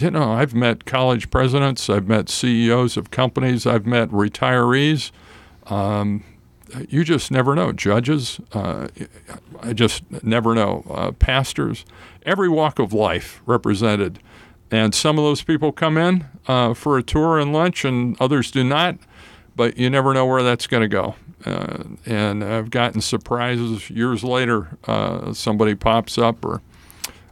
you 0.00 0.10
know, 0.10 0.32
I've 0.32 0.54
met 0.54 0.84
college 0.84 1.30
presidents, 1.30 1.88
I've 1.88 2.08
met 2.08 2.28
CEOs 2.28 2.96
of 2.96 3.12
companies, 3.12 3.64
I've 3.64 3.86
met 3.86 4.08
retirees. 4.10 5.12
Um, 5.66 6.24
you 6.88 7.04
just 7.04 7.30
never 7.30 7.54
know. 7.54 7.72
Judges, 7.72 8.40
uh, 8.52 8.88
I 9.60 9.72
just 9.72 10.02
never 10.22 10.54
know. 10.54 10.84
Uh, 10.90 11.12
pastors, 11.12 11.84
every 12.24 12.48
walk 12.48 12.78
of 12.78 12.92
life 12.92 13.42
represented. 13.46 14.18
And 14.70 14.94
some 14.94 15.18
of 15.18 15.24
those 15.24 15.42
people 15.42 15.70
come 15.70 15.98
in 15.98 16.24
uh, 16.46 16.72
for 16.74 16.96
a 16.96 17.02
tour 17.02 17.38
and 17.38 17.52
lunch, 17.52 17.84
and 17.84 18.16
others 18.20 18.50
do 18.50 18.64
not. 18.64 18.96
But 19.54 19.76
you 19.76 19.90
never 19.90 20.14
know 20.14 20.24
where 20.24 20.42
that's 20.42 20.66
going 20.66 20.80
to 20.80 20.88
go. 20.88 21.14
Uh, 21.44 21.84
and 22.06 22.42
I've 22.42 22.70
gotten 22.70 23.00
surprises 23.00 23.90
years 23.90 24.24
later. 24.24 24.78
Uh, 24.86 25.34
somebody 25.34 25.74
pops 25.74 26.16
up, 26.16 26.42
or 26.44 26.62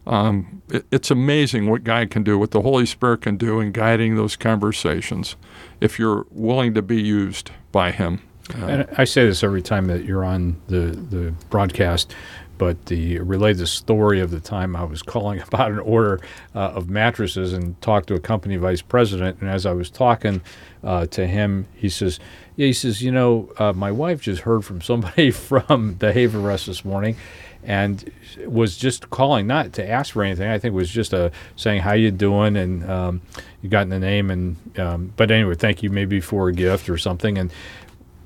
um, 0.06 0.62
it, 0.68 0.84
it's 0.90 1.10
amazing 1.10 1.70
what 1.70 1.82
God 1.82 2.10
can 2.10 2.22
do, 2.22 2.38
what 2.38 2.50
the 2.50 2.60
Holy 2.60 2.84
Spirit 2.84 3.22
can 3.22 3.36
do 3.36 3.58
in 3.60 3.72
guiding 3.72 4.16
those 4.16 4.36
conversations, 4.36 5.36
if 5.80 5.98
you're 5.98 6.26
willing 6.30 6.74
to 6.74 6.82
be 6.82 7.00
used 7.00 7.50
by 7.72 7.90
Him. 7.90 8.20
And 8.56 8.86
I 8.96 9.04
say 9.04 9.26
this 9.26 9.42
every 9.42 9.62
time 9.62 9.86
that 9.86 10.04
you're 10.04 10.24
on 10.24 10.60
the, 10.68 10.96
the 11.10 11.34
broadcast, 11.50 12.14
but 12.60 12.86
the 12.86 13.18
relay 13.20 13.54
the 13.54 13.66
story 13.66 14.20
of 14.20 14.30
the 14.30 14.38
time 14.38 14.76
I 14.76 14.84
was 14.84 15.00
calling 15.02 15.40
about 15.46 15.72
an 15.72 15.78
order 15.78 16.20
uh, 16.54 16.58
of 16.58 16.90
mattresses 16.90 17.54
and 17.54 17.80
talked 17.80 18.08
to 18.08 18.14
a 18.14 18.20
company 18.20 18.56
vice 18.56 18.82
president. 18.82 19.40
And 19.40 19.48
as 19.48 19.64
I 19.64 19.72
was 19.72 19.88
talking 19.88 20.42
uh, 20.84 21.06
to 21.06 21.26
him, 21.26 21.66
he 21.74 21.88
says, 21.88 22.20
"Yeah, 22.56 22.66
he 22.66 22.74
says, 22.74 23.00
you 23.00 23.12
know, 23.12 23.50
uh, 23.58 23.72
my 23.72 23.90
wife 23.90 24.20
just 24.20 24.42
heard 24.42 24.62
from 24.64 24.82
somebody 24.82 25.30
from 25.30 25.96
the 26.00 26.12
Haven 26.12 26.42
Rest 26.42 26.66
this 26.66 26.84
morning." 26.84 27.16
And 27.62 28.10
was 28.46 28.78
just 28.78 29.10
calling 29.10 29.46
not 29.46 29.74
to 29.74 29.86
ask 29.86 30.14
for 30.14 30.22
anything. 30.22 30.48
I 30.50 30.58
think 30.58 30.72
it 30.72 30.76
was 30.76 30.88
just 30.88 31.12
a 31.12 31.30
saying 31.56 31.82
how 31.82 31.92
you 31.92 32.10
doing, 32.10 32.56
and 32.56 32.90
um, 32.90 33.20
you 33.60 33.68
got 33.68 33.82
in 33.82 33.90
the 33.90 33.98
name, 33.98 34.30
and 34.30 34.56
um, 34.78 35.12
but 35.16 35.30
anyway, 35.30 35.54
thank 35.54 35.82
you 35.82 35.90
maybe 35.90 36.20
for 36.20 36.48
a 36.48 36.52
gift 36.54 36.88
or 36.88 36.96
something. 36.96 37.36
And 37.36 37.50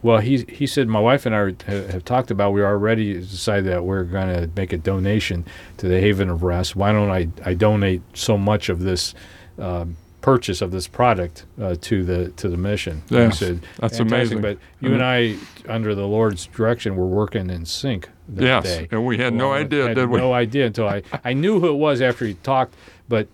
well, 0.04 0.20
he 0.20 0.44
he 0.48 0.66
said 0.66 0.86
my 0.86 1.00
wife 1.00 1.24
and 1.24 1.34
I 1.34 1.54
have, 1.66 1.90
have 1.90 2.04
talked 2.04 2.30
about 2.30 2.52
we 2.52 2.62
already 2.62 3.14
decided 3.14 3.64
that 3.72 3.84
we're 3.84 4.04
going 4.04 4.28
to 4.28 4.50
make 4.54 4.72
a 4.74 4.76
donation 4.76 5.46
to 5.78 5.88
the 5.88 5.98
Haven 5.98 6.28
of 6.28 6.42
Rest. 6.42 6.76
Why 6.76 6.92
don't 6.92 7.10
I 7.10 7.28
I 7.44 7.54
donate 7.54 8.02
so 8.12 8.36
much 8.36 8.68
of 8.68 8.80
this 8.80 9.14
um, 9.58 9.96
purchase 10.20 10.60
of 10.60 10.70
this 10.72 10.86
product 10.88 11.46
uh, 11.60 11.76
to 11.80 12.04
the 12.04 12.28
to 12.32 12.48
the 12.50 12.58
mission? 12.58 13.02
He 13.08 13.14
said, 13.32 13.60
that's 13.78 13.96
"Fantastic, 13.96 14.00
amazing. 14.00 14.40
But 14.42 14.58
you 14.80 14.92
and 14.92 15.02
I, 15.02 15.36
under 15.68 15.94
the 15.94 16.06
Lord's 16.06 16.46
direction, 16.46 16.96
were 16.96 17.06
working 17.06 17.48
in 17.48 17.64
sync 17.64 18.10
that 18.28 18.44
Yes, 18.44 18.64
day. 18.64 18.88
and 18.90 19.06
we 19.06 19.16
had 19.16 19.32
no 19.32 19.48
Well, 19.48 19.56
I 19.56 19.60
idea, 19.60 19.88
had 19.88 19.94
did 19.94 20.10
we? 20.10 20.18
No 20.18 20.34
idea 20.34 20.66
until 20.66 20.86
I 20.86 21.02
I 21.24 21.32
knew 21.32 21.60
who 21.60 21.68
it 21.70 21.78
was 21.78 22.00
after 22.02 22.26
he 22.26 22.34
talked, 22.34 22.74
but. 23.08 23.26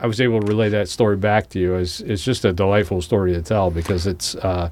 I 0.00 0.06
was 0.06 0.20
able 0.20 0.38
to 0.40 0.46
relay 0.46 0.68
that 0.68 0.88
story 0.88 1.16
back 1.16 1.48
to 1.48 1.58
you. 1.58 1.74
It's, 1.74 1.98
it's 2.00 2.22
just 2.22 2.44
a 2.44 2.52
delightful 2.52 3.02
story 3.02 3.32
to 3.32 3.42
tell 3.42 3.68
because 3.72 4.06
it's 4.06 4.36
uh, 4.36 4.70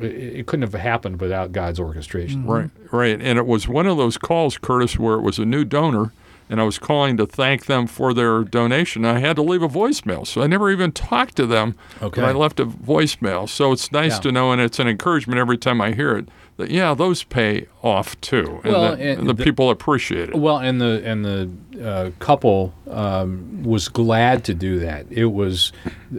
it, 0.00 0.04
it 0.40 0.46
couldn't 0.46 0.62
have 0.70 0.80
happened 0.80 1.20
without 1.20 1.52
God's 1.52 1.78
orchestration. 1.80 2.42
Mm-hmm. 2.42 2.50
Right, 2.50 2.70
right. 2.90 3.20
And 3.20 3.38
it 3.38 3.46
was 3.46 3.68
one 3.68 3.86
of 3.86 3.96
those 3.96 4.16
calls, 4.18 4.58
Curtis, 4.58 4.98
where 4.98 5.14
it 5.14 5.22
was 5.22 5.38
a 5.38 5.44
new 5.44 5.64
donor, 5.64 6.12
and 6.48 6.60
I 6.60 6.64
was 6.64 6.78
calling 6.78 7.16
to 7.16 7.26
thank 7.26 7.66
them 7.66 7.86
for 7.86 8.12
their 8.12 8.42
donation. 8.44 9.04
I 9.04 9.18
had 9.20 9.36
to 9.36 9.42
leave 9.42 9.62
a 9.62 9.68
voicemail, 9.68 10.26
so 10.26 10.42
I 10.42 10.46
never 10.46 10.70
even 10.70 10.92
talked 10.92 11.36
to 11.36 11.46
them. 11.46 11.76
Okay. 12.02 12.20
But 12.20 12.28
I 12.28 12.32
left 12.32 12.60
a 12.60 12.66
voicemail. 12.66 13.48
So 13.48 13.72
it's 13.72 13.90
nice 13.92 14.14
Yeah. 14.16 14.20
to 14.20 14.32
know, 14.32 14.52
and 14.52 14.60
it's 14.60 14.78
an 14.78 14.88
encouragement 14.88 15.38
every 15.38 15.56
time 15.58 15.80
I 15.80 15.92
hear 15.92 16.16
it, 16.16 16.28
yeah, 16.58 16.94
those 16.94 17.22
pay 17.24 17.66
off 17.82 18.20
too. 18.20 18.60
And, 18.62 18.72
Well, 18.72 18.82
that- 18.82 19.00
and 19.00 19.20
and 19.20 19.28
the, 19.28 19.34
the- 19.34 19.42
people 19.44 19.70
appreciate 19.70 20.28
it. 20.28 20.34
Well, 20.36 20.58
and 20.58 20.80
the 20.80 21.02
and 21.04 21.24
the 21.24 21.50
uh, 21.82 22.10
couple 22.20 22.72
um, 22.88 23.62
was 23.64 23.88
glad 23.88 24.44
to 24.44 24.54
do 24.54 24.78
that. 24.80 25.06
It 25.10 25.26
was 25.26 25.72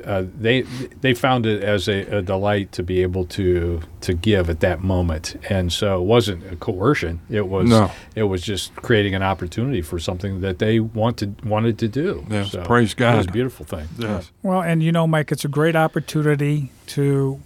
uh, 0.04 0.24
they 0.38 0.62
they 1.02 1.14
found 1.14 1.46
it 1.46 1.64
as 1.64 1.88
a, 1.88 2.02
a 2.18 2.22
delight 2.22 2.72
to 2.74 2.84
be 2.84 3.02
able 3.04 3.26
to 3.28 3.82
to 4.02 4.14
give 4.14 4.50
at 4.50 4.60
that 4.62 4.82
moment, 4.84 5.36
and 5.50 5.72
so 5.72 6.02
it 6.02 6.06
wasn't 6.06 6.52
a 6.52 6.56
coercion. 6.58 7.22
It 7.30 7.48
was 7.48 7.70
No. 7.70 7.92
it 8.16 8.24
was 8.24 8.42
just 8.42 8.76
creating 8.76 9.16
an 9.16 9.24
opportunity 9.24 9.82
for 9.82 10.00
something 10.00 10.42
that 10.42 10.60
they 10.60 10.80
wanted 10.82 11.46
wanted 11.46 11.78
to 11.80 11.88
do. 11.88 12.26
Yes, 12.30 12.52
So 12.52 12.64
praise 12.64 12.94
It 12.98 13.00
was 13.00 13.28
a 13.28 13.32
beautiful 13.32 13.66
thing. 13.66 13.88
yes. 13.98 14.32
Well, 14.42 14.62
and 14.62 14.84
you 14.84 14.92
know, 14.92 15.08
Mike, 15.08 15.32
it's 15.32 15.46
a 15.46 15.50
great 15.50 15.76
opportunity 15.76 16.72
to 16.88 17.40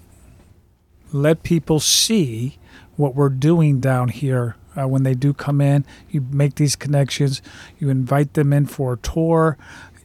let 1.13 1.44
people 1.44 1.79
see 1.79 2.58
what 2.98 3.16
we're 3.16 3.30
doing 3.30 3.80
down 3.80 4.10
here 4.10 4.56
uh, 4.75 4.88
when 4.88 5.04
they 5.04 5.13
do 5.13 5.34
come 5.34 5.62
in. 5.62 5.86
You 6.10 6.22
make 6.32 6.56
these 6.56 6.75
connections, 6.75 7.42
you 7.80 7.89
invite 7.89 8.34
them 8.34 8.51
in 8.51 8.66
for 8.66 8.94
a 8.94 8.98
tour, 8.98 9.58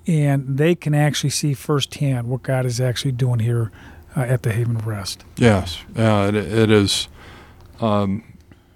and 0.06 0.58
they 0.58 0.74
can 0.74 0.94
actually 0.94 1.30
see 1.30 1.54
firsthand 1.54 2.28
what 2.28 2.42
God 2.42 2.66
is 2.66 2.80
actually 2.80 3.12
doing 3.12 3.40
here 3.40 3.70
uh, 4.16 4.20
at 4.20 4.42
the 4.42 4.52
Haven 4.52 4.76
of 4.76 4.86
Rest. 4.86 5.24
Yes, 5.36 5.82
uh, 5.96 6.30
it, 6.32 6.36
it 6.36 6.70
is. 6.70 7.08
Um, 7.80 8.24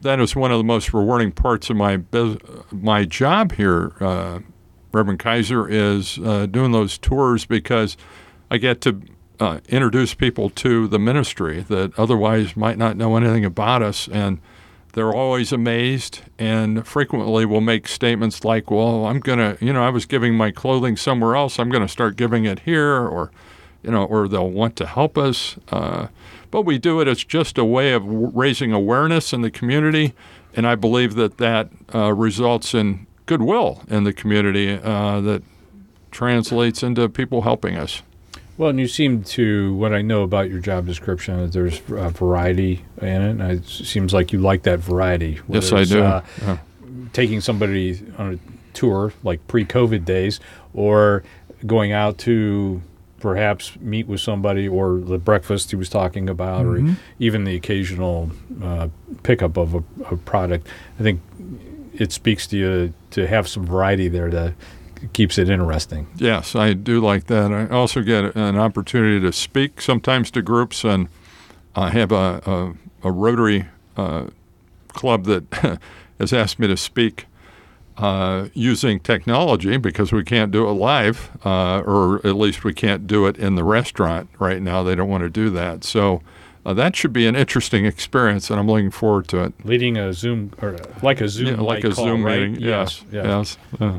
that 0.02 0.20
is 0.20 0.36
one 0.36 0.52
of 0.52 0.58
the 0.58 0.64
most 0.64 0.92
rewarding 0.92 1.32
parts 1.32 1.70
of 1.70 1.76
my 1.76 1.96
bus- 1.96 2.38
my 2.70 3.04
job 3.04 3.52
here, 3.52 3.92
uh, 4.00 4.40
Reverend 4.92 5.18
Kaiser, 5.18 5.68
is 5.68 6.18
uh, 6.18 6.46
doing 6.46 6.72
those 6.72 6.98
tours 6.98 7.44
because 7.44 7.96
I 8.50 8.58
get 8.58 8.80
to 8.82 9.00
uh, 9.40 9.60
introduce 9.68 10.14
people 10.14 10.50
to 10.50 10.88
the 10.88 10.98
ministry 10.98 11.62
that 11.68 11.98
otherwise 11.98 12.56
might 12.56 12.78
not 12.78 12.96
know 12.96 13.16
anything 13.16 13.44
about 13.44 13.82
us, 13.82 14.08
and 14.08 14.40
they're 14.92 15.12
always 15.12 15.52
amazed 15.52 16.22
and 16.38 16.86
frequently 16.86 17.44
will 17.44 17.60
make 17.60 17.86
statements 17.86 18.44
like, 18.44 18.70
"Well, 18.70 19.06
I'm 19.06 19.20
gonna, 19.20 19.58
you 19.60 19.72
know, 19.72 19.82
I 19.82 19.90
was 19.90 20.06
giving 20.06 20.34
my 20.34 20.50
clothing 20.50 20.96
somewhere 20.96 21.36
else. 21.36 21.58
I'm 21.58 21.70
gonna 21.70 21.88
start 21.88 22.16
giving 22.16 22.44
it 22.44 22.60
here," 22.60 23.06
or 23.06 23.30
you 23.82 23.90
know, 23.90 24.04
or 24.04 24.26
they'll 24.26 24.50
want 24.50 24.74
to 24.76 24.86
help 24.86 25.16
us. 25.16 25.56
Uh, 25.70 26.08
but 26.50 26.62
we 26.62 26.78
do 26.78 27.00
it 27.00 27.08
as 27.08 27.22
just 27.22 27.58
a 27.58 27.64
way 27.64 27.92
of 27.92 28.02
raising 28.06 28.72
awareness 28.72 29.32
in 29.32 29.42
the 29.42 29.50
community, 29.50 30.14
and 30.54 30.66
I 30.66 30.74
believe 30.74 31.14
that 31.14 31.38
that 31.38 31.68
uh, 31.94 32.12
results 32.12 32.74
in 32.74 33.06
goodwill 33.26 33.82
in 33.88 34.04
the 34.04 34.12
community 34.12 34.80
uh, 34.82 35.20
that 35.20 35.42
translates 36.10 36.82
into 36.82 37.08
people 37.08 37.42
helping 37.42 37.76
us. 37.76 38.02
Well, 38.58 38.70
and 38.70 38.80
you 38.80 38.88
seem 38.88 39.22
to, 39.24 39.74
what 39.74 39.92
I 39.92 40.00
know 40.02 40.22
about 40.22 40.48
your 40.48 40.60
job 40.60 40.86
description, 40.86 41.38
that 41.42 41.52
there's 41.52 41.80
a 41.90 42.08
variety 42.10 42.84
in 43.02 43.06
it. 43.22 43.30
And 43.32 43.42
it 43.42 43.66
seems 43.66 44.14
like 44.14 44.32
you 44.32 44.38
like 44.40 44.62
that 44.62 44.78
variety. 44.78 45.40
Yes, 45.48 45.72
I 45.72 45.84
do. 45.84 46.02
Uh, 46.02 46.22
Yeah. 46.40 46.58
taking 47.12 47.40
somebody 47.40 48.00
on 48.18 48.34
a 48.34 48.38
tour 48.72 49.12
like 49.22 49.46
pre-COVID 49.46 50.04
days, 50.04 50.40
or 50.74 51.22
going 51.66 51.92
out 51.92 52.18
to 52.18 52.80
perhaps 53.20 53.72
meet 53.80 54.06
with 54.06 54.20
somebody, 54.20 54.68
or 54.68 54.98
the 54.98 55.18
breakfast 55.18 55.70
he 55.70 55.76
was 55.76 55.88
talking 55.88 56.28
about, 56.28 56.64
Mhm. 56.66 56.92
or 56.92 56.96
even 57.18 57.44
the 57.44 57.54
occasional 57.56 58.30
uh, 58.62 58.88
pickup 59.22 59.56
of 59.56 59.74
a, 59.74 59.82
a 60.10 60.16
product. 60.16 60.66
I 60.98 61.02
think 61.02 61.20
it 61.94 62.12
speaks 62.12 62.46
to 62.48 62.56
you 62.58 62.92
to 63.12 63.26
have 63.26 63.48
some 63.48 63.64
variety 63.66 64.08
there 64.08 64.30
that 64.30 64.52
keeps 65.12 65.38
it 65.38 65.48
interesting. 65.48 66.08
Yes, 66.16 66.54
I 66.54 66.72
do 66.72 67.00
like 67.00 67.26
that. 67.26 67.52
I 67.52 67.68
also 67.68 68.02
get 68.02 68.34
an 68.36 68.56
opportunity 68.56 69.20
to 69.20 69.32
speak 69.32 69.80
sometimes 69.80 70.30
to 70.32 70.42
groups, 70.42 70.84
and 70.84 71.08
I 71.74 71.90
have 71.90 72.12
a, 72.12 72.74
a, 73.02 73.08
a 73.08 73.12
Rotary 73.12 73.66
uh, 73.96 74.26
club 74.88 75.24
that 75.24 75.80
has 76.18 76.32
asked 76.32 76.58
me 76.58 76.66
to 76.66 76.76
speak 76.76 77.26
uh, 77.98 78.48
using 78.52 79.00
technology 79.00 79.76
because 79.78 80.12
we 80.12 80.22
can't 80.22 80.50
do 80.52 80.68
it 80.68 80.72
live, 80.72 81.30
uh, 81.44 81.80
or 81.80 82.16
at 82.26 82.36
least 82.36 82.64
we 82.64 82.74
can't 82.74 83.06
do 83.06 83.26
it 83.26 83.36
in 83.38 83.54
the 83.54 83.64
restaurant 83.64 84.28
right 84.38 84.60
now. 84.60 84.82
They 84.82 84.94
don't 84.94 85.08
want 85.08 85.22
to 85.22 85.30
do 85.30 85.48
that. 85.50 85.82
So 85.84 86.20
uh, 86.66 86.74
that 86.74 86.94
should 86.96 87.12
be 87.12 87.26
an 87.26 87.34
interesting 87.36 87.86
experience, 87.86 88.50
and 88.50 88.58
I'm 88.60 88.66
looking 88.66 88.90
forward 88.90 89.28
to 89.28 89.44
it. 89.44 89.52
Leading 89.64 89.96
a 89.96 90.12
Zoom 90.12 90.52
or 90.60 90.76
like 91.02 91.20
a 91.20 91.28
Zoom, 91.28 91.46
Yeah, 91.54 91.60
like 91.62 91.84
a 91.84 91.90
call, 91.92 92.04
Zoom 92.04 92.24
right? 92.24 92.40
meeting. 92.50 92.60
Yes. 92.60 93.02
yeah. 93.10 93.44
Yes. 93.80 93.98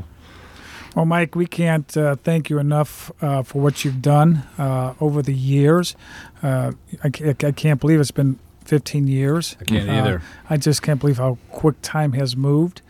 Well, 0.94 1.04
Mike, 1.04 1.34
we 1.34 1.46
can't 1.46 1.94
uh, 1.96 2.16
thank 2.16 2.50
you 2.50 2.58
enough 2.58 3.10
uh, 3.22 3.42
for 3.42 3.60
what 3.62 3.84
you've 3.84 4.02
done 4.02 4.44
uh, 4.58 4.94
over 5.00 5.22
the 5.22 5.34
years. 5.34 5.94
Uh, 6.42 6.72
I, 7.04 7.08
I 7.08 7.52
can't 7.52 7.80
believe 7.80 8.00
it's 8.00 8.10
been 8.10 8.38
15 8.64 9.06
years. 9.06 9.56
I 9.60 9.64
can't 9.64 9.88
Uh, 9.88 9.92
either. 9.92 10.22
I 10.50 10.56
just 10.56 10.82
can't 10.82 11.00
believe 11.00 11.18
how 11.18 11.38
quick 11.50 11.76
time 11.82 12.12
has 12.14 12.36
moved. 12.36 12.82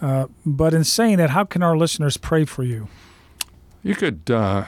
Uh, 0.00 0.26
but 0.44 0.74
in 0.74 0.84
saying 0.84 1.16
that, 1.16 1.30
how 1.30 1.44
can 1.44 1.62
our 1.62 1.76
listeners 1.76 2.16
pray 2.16 2.44
for 2.44 2.62
you? 2.62 2.88
You 3.82 3.94
could 3.94 4.30
uh, 4.30 4.64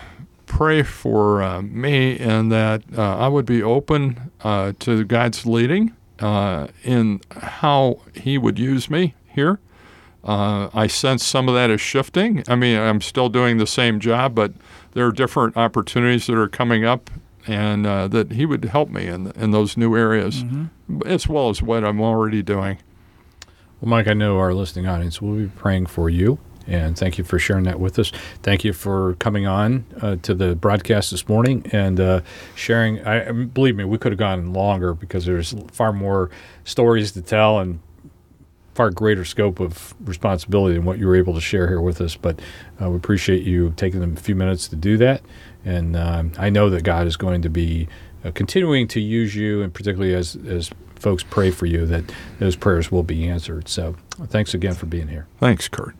pray 0.46 0.82
for 0.82 1.42
uh, 1.42 1.60
me 1.62 2.18
and 2.18 2.50
that 2.50 2.82
uh, 2.96 3.18
I 3.18 3.28
would 3.28 3.46
be 3.46 3.62
open 3.62 4.30
uh, 4.42 4.72
to 4.80 5.04
God's 5.04 5.44
leading 5.44 5.92
uh, 6.20 6.68
in 6.82 7.20
how 7.30 8.00
He 8.14 8.38
would 8.38 8.58
use 8.58 8.88
me 8.88 9.14
here. 9.28 9.60
Uh, 10.24 10.68
I 10.74 10.86
sense 10.88 11.24
some 11.24 11.48
of 11.48 11.54
that 11.54 11.70
is 11.70 11.80
shifting. 11.80 12.42
I 12.48 12.56
mean, 12.56 12.78
I'm 12.78 13.00
still 13.00 13.28
doing 13.28 13.58
the 13.58 13.66
same 13.66 14.00
job, 14.00 14.34
but 14.34 14.52
there 14.92 15.06
are 15.06 15.12
different 15.12 15.56
opportunities 15.56 16.26
that 16.26 16.36
are 16.36 16.48
coming 16.48 16.84
up, 16.84 17.08
and 17.46 17.86
uh, 17.86 18.08
that 18.08 18.32
He 18.32 18.44
would 18.44 18.64
help 18.64 18.88
me 18.90 19.06
in 19.06 19.30
in 19.32 19.52
those 19.52 19.76
new 19.76 19.96
areas, 19.96 20.44
as 21.06 21.28
well 21.28 21.48
as 21.50 21.62
what 21.62 21.84
I'm 21.84 22.00
already 22.00 22.42
doing. 22.42 22.78
Well, 23.80 23.88
Mike, 23.90 24.08
I 24.08 24.12
know 24.12 24.38
our 24.38 24.52
listening 24.52 24.86
audience 24.88 25.22
will 25.22 25.34
be 25.36 25.46
praying 25.46 25.86
for 25.86 26.10
you, 26.10 26.38
and 26.66 26.98
thank 26.98 27.16
you 27.16 27.22
for 27.22 27.38
sharing 27.38 27.62
that 27.64 27.78
with 27.78 27.96
us. 27.98 28.10
Thank 28.42 28.64
you 28.64 28.72
for 28.72 29.14
coming 29.14 29.46
on 29.46 29.84
uh, 30.02 30.16
to 30.22 30.34
the 30.34 30.56
broadcast 30.56 31.12
this 31.12 31.28
morning 31.28 31.64
and 31.72 32.00
uh, 32.00 32.20
sharing. 32.56 33.00
I- 33.06 33.30
believe 33.30 33.76
me, 33.76 33.84
we 33.84 33.96
could 33.98 34.10
have 34.10 34.18
gone 34.18 34.52
longer 34.52 34.94
because 34.94 35.24
there's 35.26 35.54
far 35.70 35.92
more 35.92 36.28
stories 36.64 37.12
to 37.12 37.22
tell 37.22 37.60
and 37.60 37.78
far 38.78 38.90
greater 38.90 39.24
scope 39.24 39.58
of 39.58 39.92
responsibility 40.06 40.76
than 40.76 40.84
what 40.84 41.00
you 41.00 41.06
were 41.08 41.16
able 41.16 41.34
to 41.34 41.40
share 41.40 41.66
here 41.66 41.80
with 41.80 42.00
us. 42.00 42.14
But 42.14 42.38
uh, 42.80 42.88
we 42.88 42.96
appreciate 42.96 43.42
you 43.42 43.72
taking 43.76 44.00
a 44.04 44.14
few 44.14 44.36
minutes 44.36 44.68
to 44.68 44.76
do 44.76 44.96
that, 44.98 45.20
and 45.64 45.96
um, 45.96 46.30
I 46.38 46.48
know 46.48 46.70
that 46.70 46.84
God 46.84 47.08
is 47.08 47.16
going 47.16 47.42
to 47.42 47.48
be 47.48 47.88
uh, 48.24 48.30
continuing 48.30 48.86
to 48.88 49.00
use 49.00 49.34
you, 49.34 49.62
and 49.62 49.74
particularly 49.74 50.14
as 50.14 50.36
as 50.46 50.70
folks 50.94 51.24
pray 51.24 51.50
for 51.50 51.66
you, 51.66 51.86
that 51.86 52.04
those 52.38 52.54
prayers 52.54 52.92
will 52.92 53.02
be 53.02 53.28
answered. 53.28 53.68
So, 53.68 53.96
thanks 54.28 54.54
again 54.54 54.74
for 54.74 54.86
being 54.86 55.08
here. 55.08 55.26
Thanks, 55.40 55.66
Kurt. 55.66 55.96